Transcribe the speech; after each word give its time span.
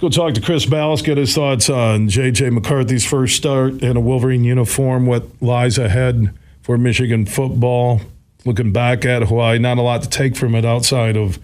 Let's 0.00 0.16
go 0.16 0.26
talk 0.26 0.34
to 0.34 0.40
Chris 0.40 0.64
Balas, 0.64 1.02
get 1.02 1.18
his 1.18 1.34
thoughts 1.34 1.68
on 1.68 2.08
J.J. 2.08 2.50
McCarthy's 2.50 3.04
first 3.04 3.34
start 3.34 3.82
in 3.82 3.96
a 3.96 4.00
Wolverine 4.00 4.44
uniform, 4.44 5.06
what 5.06 5.24
lies 5.42 5.76
ahead 5.76 6.32
for 6.62 6.78
Michigan 6.78 7.26
football. 7.26 8.00
Looking 8.44 8.72
back 8.72 9.04
at 9.04 9.22
Hawaii, 9.22 9.58
not 9.58 9.76
a 9.76 9.82
lot 9.82 10.02
to 10.02 10.08
take 10.08 10.36
from 10.36 10.54
it 10.54 10.64
outside 10.64 11.16
of 11.16 11.40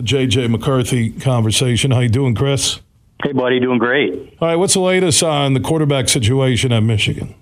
J.J. 0.00 0.46
McCarthy 0.46 1.10
conversation. 1.10 1.90
How 1.90 1.98
you 1.98 2.08
doing, 2.08 2.36
Chris? 2.36 2.78
Hey, 3.24 3.32
buddy, 3.32 3.58
doing 3.58 3.78
great. 3.78 4.12
All 4.40 4.46
right, 4.46 4.54
what's 4.54 4.74
the 4.74 4.80
latest 4.80 5.24
on 5.24 5.54
the 5.54 5.60
quarterback 5.60 6.08
situation 6.08 6.70
at 6.70 6.84
Michigan? 6.84 7.34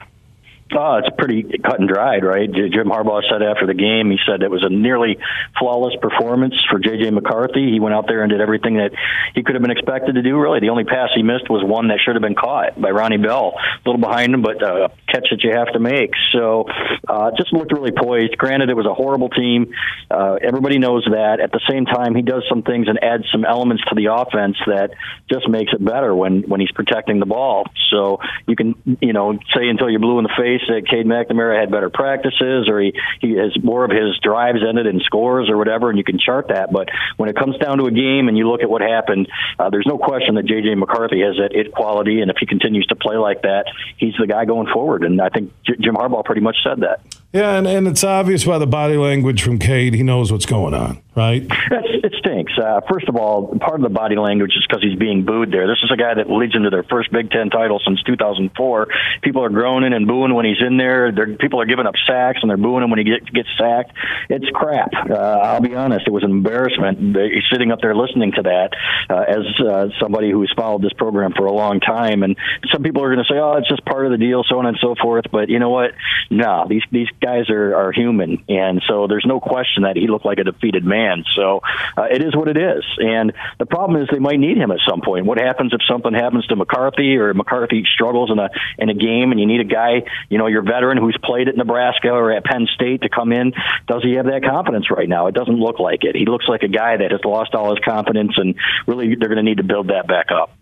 Oh, 0.74 0.96
it's 0.96 1.14
pretty 1.16 1.44
cut 1.64 1.78
and 1.78 1.88
dried, 1.88 2.24
right? 2.24 2.50
Jim 2.52 2.90
Harbaugh 2.90 3.22
said 3.30 3.40
after 3.40 3.66
the 3.66 3.74
game, 3.74 4.10
he 4.10 4.18
said 4.26 4.42
it 4.42 4.50
was 4.50 4.64
a 4.64 4.68
nearly 4.68 5.16
flawless 5.58 5.94
performance 6.02 6.54
for 6.68 6.80
J.J. 6.80 7.10
McCarthy. 7.12 7.70
He 7.70 7.78
went 7.78 7.94
out 7.94 8.06
there 8.08 8.22
and 8.22 8.30
did 8.32 8.40
everything 8.40 8.76
that 8.78 8.90
he 9.34 9.44
could 9.44 9.54
have 9.54 9.62
been 9.62 9.70
expected 9.70 10.16
to 10.16 10.22
do, 10.22 10.36
really. 10.36 10.58
The 10.58 10.70
only 10.70 10.82
pass 10.82 11.10
he 11.14 11.22
missed 11.22 11.48
was 11.48 11.62
one 11.64 11.88
that 11.88 12.00
should 12.04 12.16
have 12.16 12.22
been 12.22 12.34
caught 12.34 12.80
by 12.80 12.90
Ronnie 12.90 13.16
Bell. 13.16 13.54
A 13.54 13.88
little 13.88 14.00
behind 14.00 14.34
him, 14.34 14.42
but 14.42 14.60
uh, 14.60 14.88
a 14.88 15.12
catch 15.12 15.28
that 15.30 15.44
you 15.44 15.52
have 15.54 15.72
to 15.72 15.78
make. 15.78 16.10
So 16.32 16.66
uh, 17.06 17.30
just 17.38 17.52
looked 17.52 17.72
really 17.72 17.92
poised. 17.92 18.36
Granted, 18.36 18.68
it 18.68 18.76
was 18.76 18.86
a 18.86 18.94
horrible 18.94 19.28
team. 19.28 19.72
Uh, 20.10 20.34
everybody 20.42 20.78
knows 20.78 21.04
that. 21.04 21.38
At 21.40 21.52
the 21.52 21.60
same 21.70 21.86
time, 21.86 22.16
he 22.16 22.22
does 22.22 22.42
some 22.48 22.62
things 22.62 22.88
and 22.88 22.98
adds 23.02 23.24
some 23.30 23.44
elements 23.44 23.84
to 23.88 23.94
the 23.94 24.12
offense 24.12 24.56
that 24.66 24.90
just 25.30 25.48
makes 25.48 25.72
it 25.72 25.84
better 25.84 26.12
when, 26.12 26.42
when 26.42 26.58
he's 26.58 26.72
protecting 26.72 27.20
the 27.20 27.26
ball. 27.26 27.66
So 27.90 28.18
you 28.48 28.56
can, 28.56 28.74
you 29.00 29.12
know, 29.12 29.38
say 29.54 29.68
until 29.68 29.88
you're 29.88 30.00
blue 30.00 30.18
in 30.18 30.24
the 30.24 30.34
face 30.36 30.55
that 30.68 30.86
Cade 30.88 31.06
McNamara 31.06 31.58
had 31.58 31.70
better 31.70 31.90
practices 31.90 32.68
or 32.68 32.80
he, 32.80 32.92
he 33.20 33.32
has 33.32 33.52
more 33.62 33.84
of 33.84 33.90
his 33.90 34.18
drives 34.22 34.60
ended 34.66 34.86
in 34.86 35.00
scores 35.00 35.48
or 35.48 35.56
whatever, 35.56 35.88
and 35.88 35.98
you 35.98 36.04
can 36.04 36.18
chart 36.18 36.48
that. 36.48 36.72
But 36.72 36.88
when 37.16 37.28
it 37.28 37.36
comes 37.36 37.56
down 37.58 37.78
to 37.78 37.86
a 37.86 37.90
game 37.90 38.28
and 38.28 38.36
you 38.36 38.48
look 38.48 38.62
at 38.62 38.70
what 38.70 38.82
happened, 38.82 39.28
uh, 39.58 39.70
there's 39.70 39.86
no 39.86 39.98
question 39.98 40.34
that 40.36 40.46
J.J. 40.46 40.74
McCarthy 40.74 41.20
has 41.20 41.36
that 41.36 41.54
it 41.54 41.72
quality, 41.72 42.20
and 42.20 42.30
if 42.30 42.36
he 42.38 42.46
continues 42.46 42.86
to 42.86 42.96
play 42.96 43.16
like 43.16 43.42
that, 43.42 43.66
he's 43.96 44.14
the 44.18 44.26
guy 44.26 44.44
going 44.44 44.68
forward. 44.72 45.04
And 45.04 45.20
I 45.20 45.28
think 45.28 45.52
J- 45.64 45.76
Jim 45.80 45.94
Harbaugh 45.94 46.24
pretty 46.24 46.40
much 46.40 46.56
said 46.62 46.80
that. 46.80 47.00
Yeah, 47.32 47.56
and, 47.56 47.66
and 47.66 47.86
it's 47.88 48.04
obvious 48.04 48.44
by 48.44 48.58
the 48.58 48.66
body 48.66 48.96
language 48.96 49.42
from 49.42 49.58
Cade. 49.58 49.94
He 49.94 50.02
knows 50.02 50.32
what's 50.32 50.46
going 50.46 50.74
on, 50.74 51.02
right? 51.16 51.46
It 51.70 52.14
stinks. 52.18 52.52
Uh, 52.56 52.80
first 52.88 53.08
of 53.08 53.16
all, 53.16 53.56
part 53.58 53.76
of 53.76 53.82
the 53.82 53.88
body 53.88 54.16
language 54.16 54.52
is 54.56 54.64
because 54.68 54.82
he's 54.82 54.98
being 54.98 55.24
booed 55.24 55.50
there. 55.50 55.66
This 55.66 55.78
is 55.82 55.90
a 55.92 55.96
guy 55.96 56.14
that 56.14 56.30
leads 56.30 56.54
into 56.54 56.70
their 56.70 56.84
first 56.84 57.10
Big 57.10 57.30
Ten 57.30 57.50
title 57.50 57.80
since 57.84 58.02
2004. 58.02 58.88
People 59.22 59.42
are 59.42 59.48
groaning 59.48 59.92
and 59.92 60.06
booing 60.06 60.34
when 60.34 60.44
he's 60.44 60.60
in 60.60 60.76
there. 60.76 61.10
They're, 61.12 61.34
people 61.36 61.60
are 61.60 61.66
giving 61.66 61.86
up 61.86 61.94
sacks 62.06 62.38
and 62.42 62.50
they're 62.50 62.56
booing 62.56 62.84
him 62.84 62.90
when 62.90 62.98
he 62.98 63.04
get, 63.04 63.24
gets 63.32 63.48
sacked. 63.58 63.92
It's 64.28 64.46
crap. 64.54 64.90
Uh, 65.08 65.14
I'll 65.14 65.60
be 65.60 65.74
honest. 65.74 66.06
It 66.06 66.12
was 66.12 66.22
an 66.22 66.30
embarrassment. 66.30 67.16
He's 67.16 67.48
sitting 67.50 67.72
up 67.72 67.80
there 67.80 67.94
listening 67.94 68.32
to 68.32 68.42
that 68.42 68.70
uh, 69.08 69.24
as 69.26 69.66
uh, 69.66 69.88
somebody 70.00 70.30
who's 70.30 70.52
followed 70.56 70.82
this 70.82 70.92
program 70.92 71.32
for 71.32 71.46
a 71.46 71.52
long 71.52 71.80
time. 71.80 72.22
And 72.22 72.36
some 72.72 72.82
people 72.82 73.02
are 73.02 73.12
going 73.12 73.24
to 73.24 73.32
say, 73.32 73.38
"Oh, 73.38 73.54
it's 73.54 73.68
just 73.68 73.84
part 73.84 74.06
of 74.06 74.12
the 74.12 74.18
deal," 74.18 74.44
so 74.48 74.58
on 74.58 74.66
and 74.66 74.78
so 74.80 74.94
forth. 75.00 75.26
But 75.30 75.48
you 75.48 75.58
know 75.58 75.70
what? 75.70 75.92
No, 76.30 76.66
these 76.68 76.82
these 76.92 77.08
guys 77.22 77.48
are, 77.50 77.74
are 77.74 77.92
human, 77.92 78.44
and 78.48 78.82
so 78.86 79.06
there's 79.06 79.24
no 79.26 79.40
question 79.40 79.84
that 79.84 79.96
he 79.96 80.06
looked 80.08 80.26
like 80.26 80.38
a 80.38 80.44
defeated 80.44 80.84
man. 80.84 81.05
So 81.34 81.62
uh, 81.96 82.04
it 82.04 82.22
is 82.22 82.34
what 82.34 82.48
it 82.48 82.56
is. 82.56 82.84
And 82.98 83.32
the 83.58 83.66
problem 83.66 84.00
is 84.00 84.08
they 84.10 84.18
might 84.18 84.38
need 84.38 84.56
him 84.56 84.70
at 84.70 84.78
some 84.88 85.00
point. 85.00 85.26
What 85.26 85.38
happens 85.38 85.72
if 85.72 85.80
something 85.88 86.12
happens 86.12 86.46
to 86.46 86.56
McCarthy 86.56 87.16
or 87.16 87.32
McCarthy 87.34 87.84
struggles 87.92 88.30
in 88.30 88.38
a 88.38 88.50
in 88.78 88.88
a 88.88 88.94
game, 88.94 89.30
and 89.30 89.40
you 89.40 89.46
need 89.46 89.60
a 89.60 89.64
guy, 89.64 90.02
you 90.28 90.38
know, 90.38 90.46
your 90.46 90.62
veteran 90.62 90.98
who's 90.98 91.16
played 91.22 91.48
at 91.48 91.56
Nebraska 91.56 92.10
or 92.10 92.32
at 92.32 92.44
Penn 92.44 92.66
State 92.74 93.02
to 93.02 93.08
come 93.08 93.32
in? 93.32 93.52
Does 93.86 94.02
he 94.02 94.14
have 94.14 94.26
that 94.26 94.42
confidence 94.42 94.90
right 94.90 95.08
now? 95.08 95.26
It 95.26 95.34
doesn't 95.34 95.58
look 95.58 95.78
like 95.78 96.04
it. 96.04 96.16
He 96.16 96.26
looks 96.26 96.46
like 96.48 96.62
a 96.62 96.68
guy 96.68 96.96
that 96.96 97.10
has 97.10 97.20
lost 97.24 97.54
all 97.54 97.70
his 97.70 97.84
confidence, 97.84 98.32
and 98.36 98.54
really 98.86 99.14
they're 99.14 99.28
going 99.28 99.36
to 99.36 99.42
need 99.42 99.58
to 99.58 99.64
build 99.64 99.88
that 99.88 100.06
back 100.06 100.30
up. 100.30 100.56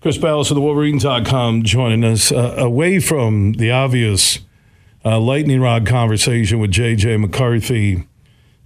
Chris 0.00 0.18
Balas 0.18 0.50
of 0.50 0.54
the 0.54 0.60
Wolverines.com 0.60 1.62
joining 1.62 2.04
us. 2.04 2.30
Uh, 2.30 2.56
away 2.58 3.00
from 3.00 3.54
the 3.54 3.70
obvious 3.70 4.40
uh, 5.02 5.18
lightning 5.18 5.60
rod 5.60 5.86
conversation 5.86 6.58
with 6.58 6.70
J.J. 6.70 7.16
McCarthy 7.16 8.06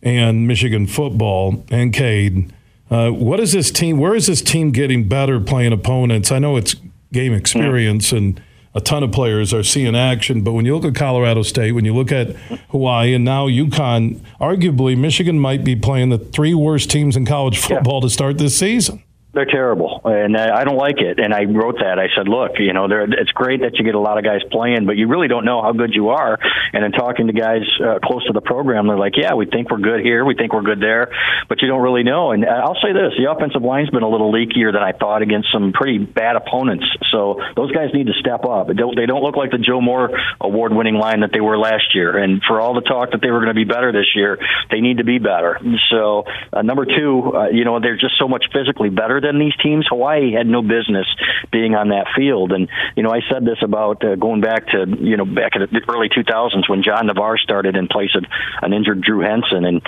and 0.02 0.46
Michigan 0.46 0.86
football 0.86 1.64
and 1.70 1.92
Cade. 1.92 2.52
Uh, 2.90 3.10
what 3.10 3.40
is 3.40 3.52
this 3.52 3.70
team? 3.70 3.98
Where 3.98 4.14
is 4.14 4.26
this 4.26 4.40
team 4.40 4.70
getting 4.70 5.08
better 5.08 5.40
playing 5.40 5.72
opponents? 5.72 6.32
I 6.32 6.38
know 6.38 6.56
it's 6.56 6.76
game 7.12 7.32
experience 7.32 8.12
and 8.12 8.40
a 8.74 8.80
ton 8.80 9.02
of 9.02 9.12
players 9.12 9.52
are 9.52 9.62
seeing 9.62 9.96
action, 9.96 10.42
but 10.42 10.52
when 10.52 10.64
you 10.64 10.76
look 10.76 10.84
at 10.84 10.94
Colorado 10.94 11.42
State, 11.42 11.72
when 11.72 11.84
you 11.84 11.94
look 11.94 12.12
at 12.12 12.36
Hawaii, 12.70 13.14
and 13.14 13.24
now 13.24 13.48
UConn, 13.48 14.20
arguably 14.40 14.96
Michigan 14.96 15.38
might 15.38 15.64
be 15.64 15.74
playing 15.74 16.10
the 16.10 16.18
three 16.18 16.54
worst 16.54 16.90
teams 16.90 17.16
in 17.16 17.26
college 17.26 17.58
football 17.58 17.96
yeah. 17.96 18.06
to 18.06 18.10
start 18.10 18.38
this 18.38 18.56
season. 18.56 19.02
They're 19.38 19.46
terrible, 19.46 20.00
and 20.04 20.36
I 20.36 20.64
don't 20.64 20.76
like 20.76 20.98
it. 20.98 21.20
And 21.20 21.32
I 21.32 21.44
wrote 21.44 21.76
that. 21.78 22.00
I 22.00 22.08
said, 22.16 22.26
"Look, 22.26 22.58
you 22.58 22.72
know, 22.72 22.88
it's 22.90 23.30
great 23.30 23.60
that 23.60 23.78
you 23.78 23.84
get 23.84 23.94
a 23.94 24.00
lot 24.00 24.18
of 24.18 24.24
guys 24.24 24.40
playing, 24.50 24.84
but 24.84 24.96
you 24.96 25.06
really 25.06 25.28
don't 25.28 25.44
know 25.44 25.62
how 25.62 25.70
good 25.70 25.94
you 25.94 26.08
are." 26.08 26.40
And 26.72 26.84
in 26.84 26.90
talking 26.90 27.28
to 27.28 27.32
guys 27.32 27.62
uh, 27.78 28.00
close 28.02 28.26
to 28.26 28.32
the 28.32 28.40
program, 28.40 28.88
they're 28.88 28.98
like, 28.98 29.16
"Yeah, 29.16 29.34
we 29.34 29.46
think 29.46 29.70
we're 29.70 29.78
good 29.78 30.00
here, 30.00 30.24
we 30.24 30.34
think 30.34 30.52
we're 30.52 30.62
good 30.62 30.80
there, 30.80 31.12
but 31.48 31.62
you 31.62 31.68
don't 31.68 31.82
really 31.82 32.02
know." 32.02 32.32
And 32.32 32.44
I'll 32.44 32.82
say 32.82 32.92
this: 32.92 33.12
the 33.16 33.30
offensive 33.30 33.62
line's 33.62 33.90
been 33.90 34.02
a 34.02 34.08
little 34.08 34.32
leakier 34.32 34.72
than 34.72 34.82
I 34.82 34.90
thought 34.90 35.22
against 35.22 35.52
some 35.52 35.72
pretty 35.72 35.98
bad 35.98 36.34
opponents. 36.34 36.86
So 37.12 37.40
those 37.54 37.70
guys 37.70 37.90
need 37.94 38.08
to 38.08 38.14
step 38.14 38.44
up. 38.44 38.66
They 38.66 38.74
don't, 38.74 39.22
look 39.22 39.36
like 39.36 39.52
the 39.52 39.58
Joe 39.58 39.80
Moore 39.80 40.10
award-winning 40.40 40.94
line 40.94 41.20
that 41.20 41.30
they 41.32 41.40
were 41.40 41.58
last 41.58 41.94
year. 41.94 42.18
And 42.18 42.42
for 42.42 42.60
all 42.60 42.74
the 42.74 42.80
talk 42.80 43.12
that 43.12 43.20
they 43.20 43.30
were 43.30 43.38
going 43.38 43.54
to 43.54 43.54
be 43.54 43.64
better 43.64 43.92
this 43.92 44.16
year, 44.16 44.38
they 44.70 44.80
need 44.80 44.98
to 44.98 45.04
be 45.04 45.18
better. 45.18 45.60
So 45.90 46.24
uh, 46.52 46.62
number 46.62 46.86
two, 46.86 47.32
uh, 47.34 47.48
you 47.50 47.64
know, 47.64 47.78
they're 47.78 47.96
just 47.96 48.18
so 48.18 48.26
much 48.26 48.46
physically 48.52 48.90
better 48.90 49.20
than 49.30 49.38
these 49.38 49.56
teams. 49.62 49.86
Hawaii 49.88 50.32
had 50.32 50.46
no 50.46 50.62
business 50.62 51.06
being 51.52 51.74
on 51.74 51.90
that 51.90 52.06
field, 52.16 52.52
and 52.52 52.68
you 52.96 53.02
know 53.02 53.10
I 53.10 53.20
said 53.30 53.44
this 53.44 53.58
about 53.62 54.04
uh, 54.04 54.16
going 54.16 54.40
back 54.40 54.66
to 54.68 54.86
you 54.88 55.16
know 55.16 55.24
back 55.24 55.52
in 55.54 55.62
the 55.62 55.80
early 55.88 56.08
2000s 56.08 56.68
when 56.68 56.82
John 56.82 57.06
Navarre 57.06 57.38
started 57.38 57.76
in 57.76 57.88
place 57.88 58.14
of 58.16 58.24
an 58.62 58.72
injured 58.72 59.02
Drew 59.02 59.20
Henson 59.20 59.64
and 59.64 59.82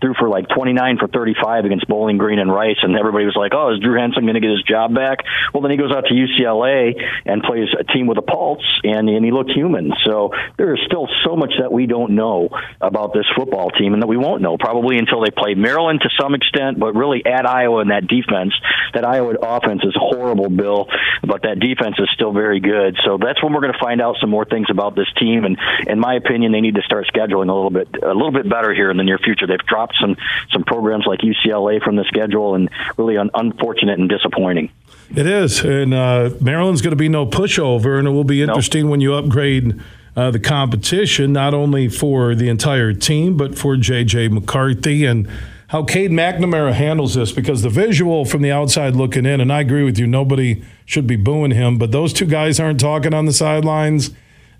threw 0.00 0.14
for 0.18 0.28
like 0.28 0.48
29 0.48 0.98
for 0.98 1.08
35 1.08 1.64
against 1.64 1.86
Bowling 1.88 2.18
Green 2.18 2.38
and 2.38 2.52
Rice, 2.52 2.78
and 2.82 2.96
everybody 2.96 3.24
was 3.24 3.36
like, 3.36 3.52
"Oh, 3.54 3.74
is 3.74 3.80
Drew 3.80 3.98
Henson 3.98 4.24
going 4.24 4.34
to 4.34 4.40
get 4.40 4.50
his 4.50 4.62
job 4.62 4.94
back?" 4.94 5.18
Well, 5.54 5.62
then 5.62 5.70
he 5.70 5.76
goes 5.76 5.92
out 5.92 6.06
to 6.06 6.14
UCLA 6.14 6.94
and 7.24 7.42
plays 7.42 7.68
a 7.78 7.84
team 7.84 8.06
with 8.06 8.18
a 8.18 8.26
pulse, 8.26 8.66
and 8.82 9.08
and 9.08 9.24
he 9.24 9.30
looked 9.30 9.52
human. 9.52 9.92
So 10.04 10.32
there 10.58 10.74
is 10.74 10.80
still 10.86 11.08
so 11.24 11.36
much 11.36 11.54
that 11.60 11.72
we 11.72 11.86
don't 11.86 12.14
know 12.14 12.48
about 12.80 13.12
this 13.12 13.26
football 13.36 13.70
team, 13.70 13.92
and 13.94 14.02
that 14.02 14.08
we 14.08 14.16
won't 14.16 14.42
know 14.42 14.58
probably 14.58 14.98
until 14.98 15.22
they 15.22 15.30
play 15.30 15.54
Maryland 15.54 16.00
to 16.02 16.10
some 16.20 16.34
extent, 16.34 16.78
but 16.78 16.94
really 16.94 17.24
at 17.24 17.46
Iowa 17.46 17.82
in 17.82 17.88
that 17.88 18.06
defense 18.06 18.54
that 18.94 19.04
Iowa 19.04 19.34
offense 19.40 19.82
is 19.84 19.94
horrible, 19.96 20.48
Bill, 20.48 20.88
but 21.22 21.42
that 21.42 21.60
defense 21.60 21.96
is 21.98 22.08
still 22.14 22.32
very 22.32 22.60
good. 22.60 22.98
So 23.04 23.18
that's 23.18 23.42
when 23.42 23.52
we're 23.52 23.60
going 23.60 23.72
to 23.72 23.78
find 23.78 24.00
out 24.00 24.16
some 24.20 24.30
more 24.30 24.44
things 24.44 24.68
about 24.70 24.94
this 24.96 25.08
team. 25.18 25.44
And 25.44 25.58
in 25.86 25.98
my 25.98 26.14
opinion, 26.14 26.52
they 26.52 26.60
need 26.60 26.74
to 26.76 26.82
start 26.82 27.06
scheduling 27.12 27.48
a 27.48 27.54
little 27.54 27.70
bit 27.70 27.88
a 28.02 28.14
little 28.14 28.32
bit 28.32 28.48
better 28.48 28.74
here 28.74 28.90
in 28.90 28.96
the 28.96 29.04
near 29.04 29.18
future. 29.18 29.46
They've 29.46 29.58
dropped 29.58 29.96
some 30.00 30.16
some 30.52 30.64
programs 30.64 31.06
like 31.06 31.20
UCLA 31.20 31.82
from 31.82 31.96
the 31.96 32.04
schedule, 32.04 32.54
and 32.54 32.70
really 32.96 33.16
un- 33.16 33.30
unfortunate 33.34 33.98
and 33.98 34.08
disappointing. 34.08 34.70
It 35.14 35.26
is, 35.26 35.60
and 35.64 35.92
uh, 35.92 36.30
Maryland's 36.40 36.82
going 36.82 36.92
to 36.92 36.96
be 36.96 37.08
no 37.08 37.26
pushover, 37.26 37.98
and 37.98 38.06
it 38.06 38.12
will 38.12 38.24
be 38.24 38.42
interesting 38.42 38.84
nope. 38.84 38.90
when 38.92 39.00
you 39.00 39.14
upgrade. 39.14 39.80
Uh, 40.16 40.28
the 40.28 40.40
competition, 40.40 41.32
not 41.32 41.54
only 41.54 41.88
for 41.88 42.34
the 42.34 42.48
entire 42.48 42.92
team, 42.92 43.36
but 43.36 43.56
for 43.56 43.76
J.J. 43.76 44.26
McCarthy. 44.26 45.04
And 45.06 45.28
how 45.70 45.84
Cade 45.84 46.10
McNamara 46.10 46.72
handles 46.72 47.14
this 47.14 47.30
because 47.30 47.62
the 47.62 47.68
visual 47.68 48.24
from 48.24 48.42
the 48.42 48.50
outside 48.50 48.96
looking 48.96 49.24
in, 49.24 49.40
and 49.40 49.52
I 49.52 49.60
agree 49.60 49.84
with 49.84 50.00
you, 50.00 50.06
nobody 50.08 50.64
should 50.84 51.06
be 51.06 51.14
booing 51.14 51.52
him, 51.52 51.78
but 51.78 51.92
those 51.92 52.12
two 52.12 52.26
guys 52.26 52.58
aren't 52.58 52.80
talking 52.80 53.14
on 53.14 53.26
the 53.26 53.32
sidelines. 53.32 54.10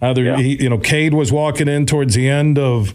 Uh, 0.01 0.15
yeah. 0.17 0.37
he, 0.37 0.63
you 0.63 0.71
know, 0.71 0.79
Cade 0.79 1.13
was 1.13 1.33
walking 1.33 1.67
in 1.67 1.85
towards 1.85 2.15
the 2.15 2.29
end 2.29 2.61
of 2.61 2.95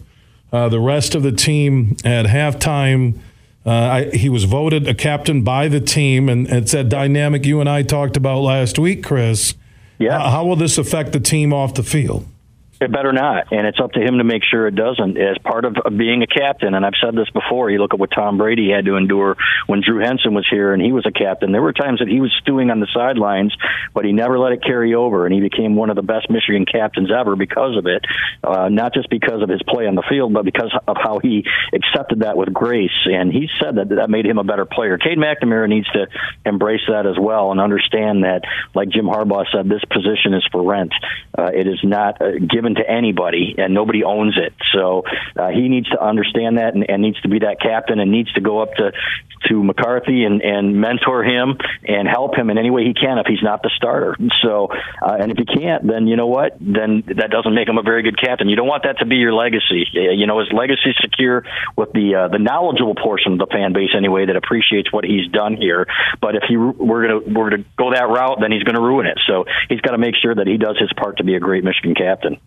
uh, 0.50 0.70
the 0.70 0.80
rest 0.80 1.14
of 1.14 1.24
the 1.24 1.30
team 1.30 1.94
at 2.06 2.24
halftime. 2.24 3.18
Uh, 3.66 3.70
I, 3.70 4.04
he 4.16 4.30
was 4.30 4.44
voted 4.44 4.88
a 4.88 4.94
captain 4.94 5.42
by 5.42 5.68
the 5.68 5.80
team, 5.80 6.30
and 6.30 6.48
it's 6.48 6.72
that 6.72 6.88
dynamic 6.88 7.44
you 7.44 7.60
and 7.60 7.68
I 7.68 7.82
talked 7.82 8.16
about 8.16 8.40
last 8.40 8.78
week, 8.78 9.04
Chris. 9.04 9.54
Yeah. 9.98 10.30
how 10.30 10.46
will 10.46 10.56
this 10.56 10.78
affect 10.78 11.12
the 11.12 11.20
team 11.20 11.52
off 11.52 11.74
the 11.74 11.82
field? 11.82 12.26
It 12.78 12.92
better 12.92 13.12
not, 13.12 13.52
and 13.52 13.66
it's 13.66 13.80
up 13.80 13.92
to 13.92 14.00
him 14.00 14.18
to 14.18 14.24
make 14.24 14.42
sure 14.44 14.66
it 14.66 14.74
doesn't. 14.74 15.16
As 15.16 15.38
part 15.38 15.64
of 15.64 15.76
being 15.96 16.22
a 16.22 16.26
captain, 16.26 16.74
and 16.74 16.84
I've 16.84 16.98
said 17.02 17.14
this 17.14 17.30
before, 17.30 17.70
you 17.70 17.78
look 17.78 17.94
at 17.94 17.98
what 17.98 18.10
Tom 18.10 18.36
Brady 18.36 18.70
had 18.70 18.84
to 18.84 18.96
endure 18.96 19.36
when 19.66 19.80
Drew 19.80 19.98
Henson 20.00 20.34
was 20.34 20.46
here 20.50 20.74
and 20.74 20.82
he 20.82 20.92
was 20.92 21.06
a 21.06 21.10
captain. 21.10 21.52
There 21.52 21.62
were 21.62 21.72
times 21.72 22.00
that 22.00 22.08
he 22.08 22.20
was 22.20 22.30
stewing 22.42 22.70
on 22.70 22.80
the 22.80 22.86
sidelines, 22.92 23.56
but 23.94 24.04
he 24.04 24.12
never 24.12 24.38
let 24.38 24.52
it 24.52 24.62
carry 24.62 24.94
over, 24.94 25.24
and 25.24 25.34
he 25.34 25.40
became 25.40 25.74
one 25.74 25.88
of 25.88 25.96
the 25.96 26.02
best 26.02 26.28
Michigan 26.28 26.66
captains 26.66 27.10
ever 27.10 27.34
because 27.34 27.78
of 27.78 27.86
it. 27.86 28.04
Uh, 28.44 28.68
not 28.68 28.92
just 28.92 29.08
because 29.08 29.42
of 29.42 29.48
his 29.48 29.62
play 29.62 29.86
on 29.86 29.94
the 29.94 30.04
field, 30.06 30.34
but 30.34 30.44
because 30.44 30.70
of 30.86 30.96
how 31.02 31.18
he 31.18 31.46
accepted 31.72 32.20
that 32.20 32.36
with 32.36 32.52
grace. 32.52 32.90
And 33.06 33.32
he 33.32 33.48
said 33.58 33.76
that 33.76 33.88
that 33.88 34.10
made 34.10 34.26
him 34.26 34.36
a 34.36 34.44
better 34.44 34.66
player. 34.66 34.98
Cade 34.98 35.16
McNamara 35.16 35.66
needs 35.66 35.88
to 35.92 36.08
embrace 36.44 36.82
that 36.88 37.06
as 37.06 37.18
well 37.18 37.52
and 37.52 37.60
understand 37.60 38.24
that, 38.24 38.42
like 38.74 38.90
Jim 38.90 39.06
Harbaugh 39.06 39.46
said, 39.50 39.66
this 39.66 39.84
position 39.90 40.34
is 40.34 40.46
for 40.52 40.62
rent. 40.62 40.92
Uh, 41.36 41.50
it 41.54 41.66
is 41.66 41.80
not 41.82 42.20
uh, 42.20 42.32
given 42.38 42.65
given 42.66 42.82
to 42.82 42.90
anybody, 42.90 43.54
and 43.58 43.74
nobody 43.74 44.04
owns 44.04 44.36
it. 44.36 44.52
So 44.72 45.04
uh, 45.36 45.48
he 45.48 45.68
needs 45.68 45.88
to 45.90 46.02
understand 46.02 46.58
that 46.58 46.74
and, 46.74 46.88
and 46.88 47.02
needs 47.02 47.20
to 47.22 47.28
be 47.28 47.40
that 47.40 47.60
captain 47.60 48.00
and 48.00 48.10
needs 48.10 48.32
to 48.34 48.40
go 48.40 48.60
up 48.60 48.74
to 48.74 48.92
to 49.48 49.62
McCarthy 49.62 50.24
and, 50.24 50.40
and 50.40 50.80
mentor 50.80 51.22
him 51.22 51.58
and 51.86 52.08
help 52.08 52.36
him 52.36 52.50
in 52.50 52.58
any 52.58 52.70
way 52.70 52.84
he 52.84 52.94
can 52.94 53.18
if 53.18 53.26
he's 53.26 53.42
not 53.42 53.62
the 53.62 53.70
starter. 53.76 54.16
So, 54.42 54.68
uh, 55.02 55.18
and 55.20 55.30
if 55.30 55.38
he 55.38 55.44
can't, 55.44 55.86
then 55.86 56.06
you 56.06 56.16
know 56.16 56.26
what? 56.26 56.56
Then 56.58 57.04
that 57.06 57.30
doesn't 57.30 57.54
make 57.54 57.68
him 57.68 57.78
a 57.78 57.82
very 57.82 58.02
good 58.02 58.18
captain. 58.18 58.48
You 58.48 58.56
don't 58.56 58.66
want 58.66 58.84
that 58.84 58.98
to 59.00 59.06
be 59.06 59.16
your 59.16 59.34
legacy. 59.34 59.86
You 59.92 60.26
know, 60.26 60.40
his 60.40 60.48
legacy 60.52 60.94
secure 61.00 61.44
with 61.76 61.92
the 61.92 62.14
uh, 62.14 62.28
the 62.28 62.38
knowledgeable 62.38 62.94
portion 62.94 63.34
of 63.34 63.38
the 63.38 63.46
fan 63.46 63.72
base 63.72 63.90
anyway 63.96 64.26
that 64.26 64.36
appreciates 64.36 64.92
what 64.92 65.04
he's 65.04 65.30
done 65.30 65.56
here. 65.56 65.86
But 66.20 66.34
if 66.34 66.42
he 66.48 66.56
we're 66.56 67.06
gonna 67.06 67.20
we're 67.20 67.50
gonna 67.50 67.64
go 67.76 67.92
that 67.92 68.08
route, 68.08 68.38
then 68.40 68.50
he's 68.50 68.64
going 68.64 68.76
to 68.76 68.82
ruin 68.82 69.06
it. 69.06 69.20
So 69.26 69.44
he's 69.68 69.80
got 69.80 69.92
to 69.92 69.98
make 69.98 70.16
sure 70.16 70.34
that 70.34 70.46
he 70.46 70.56
does 70.56 70.76
his 70.78 70.92
part 70.96 71.18
to 71.18 71.24
be 71.24 71.34
a 71.34 71.40
great 71.40 71.62
Michigan 71.62 71.94
captain. 71.94 72.40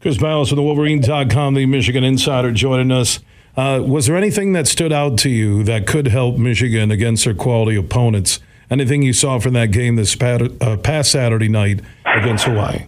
Chris 0.00 0.16
Balas 0.16 0.50
from 0.50 0.56
the 0.56 0.62
Wolverine.com, 0.62 1.54
the 1.54 1.66
Michigan 1.66 2.04
Insider, 2.04 2.52
joining 2.52 2.92
us. 2.92 3.18
Uh, 3.56 3.82
was 3.84 4.06
there 4.06 4.16
anything 4.16 4.52
that 4.52 4.68
stood 4.68 4.92
out 4.92 5.18
to 5.18 5.28
you 5.28 5.64
that 5.64 5.88
could 5.88 6.06
help 6.06 6.38
Michigan 6.38 6.92
against 6.92 7.24
their 7.24 7.34
quality 7.34 7.76
opponents? 7.76 8.38
Anything 8.70 9.02
you 9.02 9.12
saw 9.12 9.40
from 9.40 9.54
that 9.54 9.72
game 9.72 9.96
this 9.96 10.16
uh, 10.20 10.76
past 10.84 11.10
Saturday 11.10 11.48
night 11.48 11.80
against 12.04 12.44
Hawaii? 12.44 12.86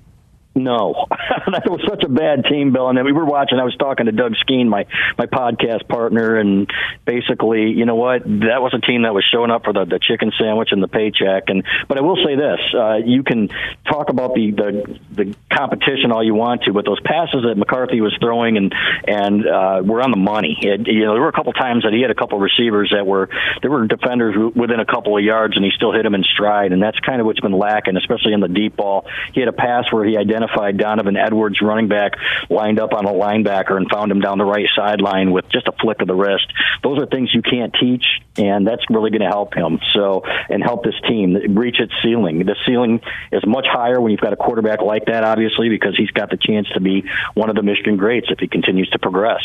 No, 0.52 1.06
that 1.11 1.70
was 1.70 1.81
such 1.88 2.02
a 2.02 2.08
bad 2.08 2.44
team, 2.44 2.73
Bill. 2.73 2.88
And 2.88 2.99
then 2.99 3.05
we 3.05 3.12
were 3.12 3.25
watching. 3.25 3.61
I 3.61 3.62
was 3.62 3.76
talking 3.76 4.06
to 4.06 4.12
Doug 4.12 4.35
Skene, 4.41 4.69
my 4.69 4.85
my 5.17 5.26
podcast 5.26 5.87
partner, 5.87 6.37
and 6.37 6.69
basically, 7.05 7.70
you 7.70 7.87
know 7.87 7.94
what? 7.94 8.25
That 8.25 8.58
was 8.61 8.75
a 8.75 8.85
team 8.85 9.02
that 9.02 9.14
was 9.14 9.25
showing 9.31 9.52
up 9.52 9.62
for 9.62 9.73
the, 9.73 9.85
the 9.85 10.00
chicken 10.00 10.32
sandwich 10.37 10.70
and 10.73 10.82
the 10.82 10.88
paycheck. 10.88 11.50
And 11.50 11.62
but 11.87 11.99
I 11.99 12.00
will 12.00 12.17
say 12.17 12.35
this: 12.35 12.58
uh, 12.75 12.97
you 12.97 13.23
can 13.23 13.49
talk 13.88 14.11
about 14.11 14.35
the, 14.35 14.50
the 14.50 14.99
the 15.12 15.37
competition 15.56 16.11
all 16.11 16.25
you 16.25 16.35
want 16.35 16.64
to, 16.64 16.73
but 16.73 16.85
those 16.85 17.00
passes 17.00 17.44
that 17.46 17.55
McCarthy 17.56 18.00
was 18.00 18.17
throwing 18.20 18.56
and 18.56 18.75
and 19.06 19.46
uh, 19.46 19.82
were 19.85 20.03
on 20.03 20.11
the 20.11 20.19
money. 20.19 20.58
It, 20.62 20.88
you 20.88 21.05
know, 21.05 21.12
there 21.12 21.23
were 21.23 21.29
a 21.29 21.32
couple 21.32 21.53
times 21.53 21.85
that 21.85 21.93
he 21.93 22.03
had 22.03 22.11
a 22.11 22.17
couple 22.17 22.41
receivers 22.41 22.91
that 22.93 23.06
were 23.06 23.29
there 23.62 23.70
were 23.70 23.87
defenders 23.87 24.35
within 24.56 24.81
a 24.81 24.87
couple 24.87 25.17
of 25.17 25.23
yards, 25.23 25.55
and 25.55 25.64
he 25.64 25.70
still 25.76 25.93
hit 25.93 26.03
them 26.03 26.17
in 26.17 26.25
stride. 26.25 26.73
And 26.73 26.82
that's 26.82 26.99
kind 26.99 27.20
of 27.20 27.26
what's 27.26 27.38
been 27.38 27.53
lacking, 27.53 27.96
especially 27.96 28.32
in 28.32 28.41
the 28.41 28.49
deep 28.49 28.75
ball. 28.75 29.06
He 29.32 29.38
had 29.38 29.49
a 29.49 29.53
pass 29.53 29.93
where 29.93 30.05
he 30.05 30.17
identified 30.17 30.39
identified 30.40 30.78
Donovan 30.78 31.16
Edwards, 31.16 31.60
running 31.60 31.88
back, 31.88 32.12
lined 32.48 32.81
up 32.81 32.92
on 32.92 33.06
a 33.06 33.12
linebacker 33.12 33.76
and 33.76 33.88
found 33.90 34.10
him 34.10 34.20
down 34.20 34.38
the 34.38 34.44
right 34.44 34.66
sideline 34.75 35.32
with 35.32 35.48
just 35.50 35.69
a 35.69 35.72
flick 35.72 36.00
of 36.00 36.08
the 36.08 36.14
wrist. 36.14 36.46
Those 36.82 36.98
are 36.98 37.06
things 37.06 37.31
you 37.34 37.42
can't 37.42 37.75
teach, 37.78 38.04
and 38.37 38.66
that's 38.66 38.82
really 38.90 39.10
going 39.10 39.22
to 39.22 39.28
help 39.28 39.54
him. 39.54 39.78
So, 39.94 40.22
and 40.48 40.62
help 40.62 40.84
this 40.84 40.94
team 41.08 41.56
reach 41.56 41.81
its 41.81 41.92
ceiling. 42.02 42.40
The 42.40 42.56
ceiling 42.66 43.00
is 43.32 43.44
much 43.46 43.66
higher 43.69 44.00
when 44.00 44.12
you've 44.12 44.20
got 44.20 44.32
a 44.32 44.37
quarterback 44.37 44.81
like 44.81 45.06
that, 45.06 45.25
obviously, 45.25 45.69
because 45.69 45.94
he's 45.96 46.10
got 46.10 46.31
the 46.31 46.38
chance 46.38 46.69
to 46.75 46.81
be 46.81 47.04
one 47.34 47.50
of 47.50 47.56
the 47.56 47.62
Michigan 47.62 47.96
greats 47.96 48.28
if 48.31 48.38
he 48.38 48.48
continues 48.48 48.88
to 48.90 48.98
progress. 48.98 49.43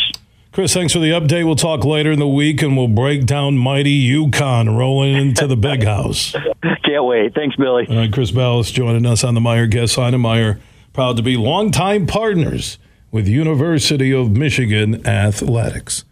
Chris, 0.56 0.74
thanks 0.74 0.94
for 0.94 1.00
the 1.00 1.09
update. 1.09 1.45
We'll 1.45 1.57
talk 1.57 1.83
later 1.83 2.13
in 2.13 2.19
the 2.19 2.27
week 2.30 2.62
and 2.62 2.77
we'll 2.77 2.88
break 2.88 3.25
down 3.25 3.57
mighty 3.57 4.09
UConn 4.09 4.77
rolling 4.77 5.13
into 5.13 5.48
the 5.48 5.57
big 5.57 5.83
house. 5.83 6.31
Can't 6.86 7.03
wait. 7.03 7.36
Thanks, 7.36 7.57
Billy. 7.57 7.86
All 7.89 7.98
right, 7.98 8.13
Chris 8.13 8.31
Balas 8.31 8.71
joining 8.71 9.06
us 9.06 9.25
on 9.25 9.33
the 9.33 9.41
Meijer 9.41 9.69
Guest 9.69 9.98
Line. 9.98 10.13
Meijer 10.13 10.62
proud 10.95 11.18
to 11.18 11.21
be 11.21 11.36
longtime 11.36 12.07
partners 12.07 12.80
with 13.12 13.27
University 13.27 14.13
of 14.13 14.31
Michigan 14.31 15.06
Athletics. 15.06 16.06